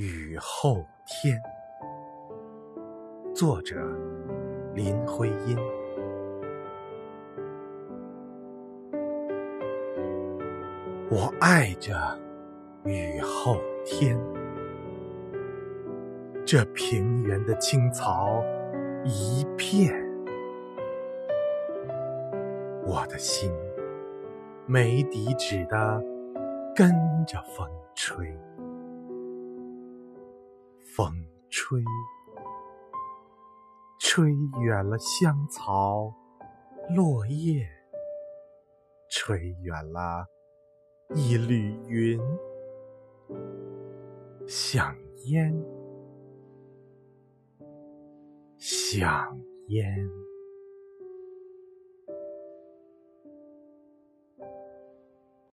[0.00, 1.38] 雨后天，
[3.34, 3.76] 作者
[4.74, 5.54] 林徽因。
[11.10, 12.18] 我爱着
[12.84, 14.18] 雨后天，
[16.46, 18.42] 这平原的青草
[19.04, 19.94] 一片，
[22.86, 23.52] 我的心
[24.64, 26.02] 没底止的
[26.74, 26.90] 跟
[27.26, 28.34] 着风吹。
[31.00, 31.14] 风
[31.48, 31.82] 吹，
[33.98, 36.12] 吹远了香草、
[36.94, 37.66] 落叶，
[39.08, 40.26] 吹远了
[41.14, 42.20] 一缕云，
[44.46, 45.58] 香烟，
[48.58, 50.06] 香烟。